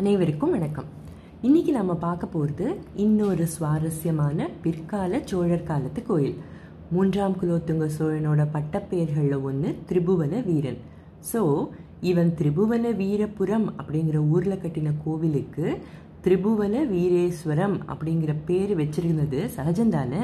[0.00, 0.86] அனைவருக்கும் வணக்கம்.
[1.46, 2.66] இன்னைக்கு நம்ம பார்க்க போகிறது
[3.04, 6.36] இன்னொரு சுவாரஸ்யமான பிற்கால சோழர் காலத்து கோயில்.
[6.92, 10.78] மூன்றாம் குலோத்துங்க சோழனோட பட்டப்பெயர்களில் ஒன்று திரிபுவன வீரன்.
[11.32, 11.40] ஸோ
[12.00, 15.66] இவன் திரிபுவன வீரபுரம் அப்படிங்கிற ஊரில் கட்டின கோவிலுக்கு
[16.26, 20.22] திரிபுவன வீரேஸ்வரம் அப்படிங்கிற பேர் வச்சிருந்தது சகஜம்தானே?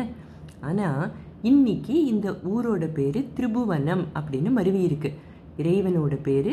[0.61, 1.05] ஆனால்
[1.43, 5.13] இன்னைக்கு இந்த ஊரோட பேர் திரிபுவனம் அப்படின்னு மருவி இருக்கு
[5.59, 6.53] இறைவனோட பேர்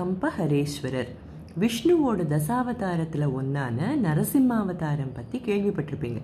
[0.00, 1.12] கம்பஹரேஸ்வரர்.
[1.60, 6.20] விஷ்ணுவோட தசாவதாரத்தில் ஒன்றான நரசிம்மாவதாரம் பற்றி கேள்விப்பட்டிருப்பீங்க.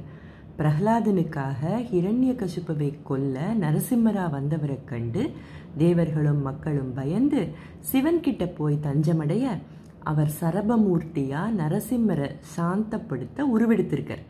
[0.58, 1.60] பிரஹ்லாதனுக்காக
[1.92, 5.30] ஹிரண்ய கசுப்பவை கொல்ல நரசிம்மரா வந்தவரை கண்டு
[5.78, 7.48] தேவர்களும் மக்களும் பயந்து
[7.92, 9.44] சிவன்கிட்ட போய் தஞ்சமடைய
[10.04, 14.24] அவர் சரபமூர்த்தியாக நரசிம்மரை சாந்தப்படுத்த உருவெடுத்திருக்கார்.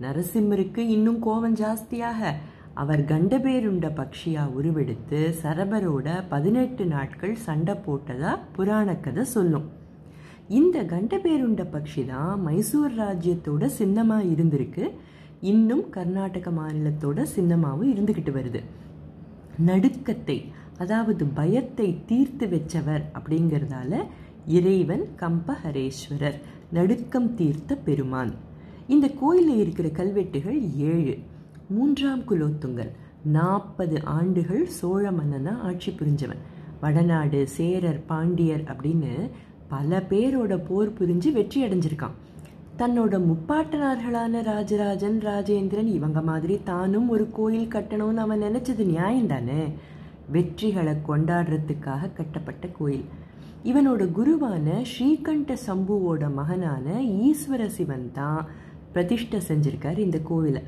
[0.00, 2.34] நரசிம்மருக்கு இன்னும் கோபம் ஜாஸ்தியாக
[2.74, 9.84] அவர் கண்டபேருண்ட பக்ஷியா உருவெடுத்து சரபரோட பதினெட்டு நாட்கள் சண்டை போட்டதா புராணக்கதை கதை சொல்லும்.
[10.48, 14.90] இந்த கண்டபேருண்ட பக்ஷி தான் மைசூர் ராஜ்யத்தோட சின்னமா இருந்திருக்கு.
[15.40, 18.60] இன்னும் கர்நாடக மாநிலத்தோட சின்னமாவும் இருந்துகிட்டு வருது.
[19.66, 20.44] நடுக்கத்தை
[20.78, 24.04] அதாவது பயத்தை தீர்த்து வச்சவர் அப்படிங்கிறதால
[24.46, 26.38] இறைவன் கம்பஹரேஸ்வரர்
[26.72, 28.34] நடுக்கம் தீர்த்த பெருமான்.
[28.86, 31.18] இந்த கோயிலில் இருக்கிற கல்வெட்டுகள் ஏழு.
[31.68, 36.42] மூன்றாம் குலோத்துங்கன் நாற்பது ஆண்டுகள் சோழ மன்னனா ஆட்சி புரிஞ்சவன்.
[36.80, 39.30] வடநாடு சேரர் பாண்டியர் அப்படின்னு
[39.68, 42.16] பல பேரோட போர் புரிஞ்சு வெற்றி அடைஞ்சிருக்கான்.
[42.78, 49.62] தன்னோட முப்பாட்டனார்களான ராஜராஜன் ராஜேந்திரன் இவங்க மாதிரி தானும் ஒரு கோயில் கட்டணும்னு அவன் நினைச்சது நியாயம் தானே?
[50.32, 53.04] வெற்றிகளை கொண்டாடுறதுக்காக கட்டப்பட்ட கோயில்.
[53.64, 58.46] இவனோட குருவான ஸ்ரீகண்ட சம்புவோட மகனான ஈஸ்வர சிவன் தான்
[58.92, 60.62] பிரதிஷ்டை செஞ்சிருக்கார் இந்த கோவிலை.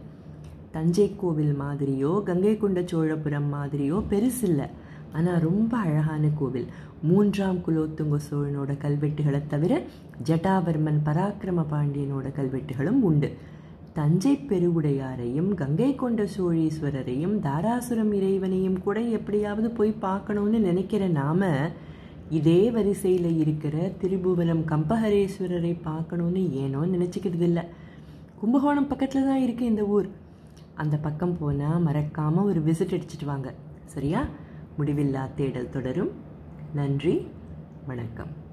[0.71, 4.67] தஞ்சை கோவில் மாதிரியோ கங்கை கொண்ட சோழபுரம் மாதிரியோ பெருசில்லை
[5.17, 6.69] ஆனால் ரொம்ப அழகான கோவில்.
[7.03, 9.83] மூன்றாம் குலோத்துங்க சோழனோட கல்வெட்டுகளை தவிர
[10.29, 13.31] ஜட்டாவர்மன் பராக்கிரம பாண்டியனோட கல்வெட்டுகளும் உண்டு.
[13.93, 21.51] தஞ்சை பெருவுடையாரையும் கங்கை கொண்ட சோழீஸ்வரரையும் தாராசுரம் இறைவனையும் கூட எப்படியாவது போய் பார்க்கணும்னு நினைக்கிற நாம
[22.31, 27.65] இதே வரிசையில் இருக்கிற திரிபுவனம் கம்பஹரேஸ்வரரை பார்க்கணும்னு ஏனோ நினச்சிக்கிறது இல்லை.
[28.41, 30.09] கும்பகோணம் பக்கத்தில் தான் இருக்குது இந்த ஊர்.
[30.75, 33.55] அந்த பக்கம் போனால் மறக்காமல் ஒரு விசிட் அடிச்சிட்டு வாங்க.
[33.85, 34.27] சரியா?
[34.79, 36.11] முடிவில்லா தேடல் தொடரும்.
[36.75, 37.29] நன்றி
[37.87, 38.47] வணக்கம்.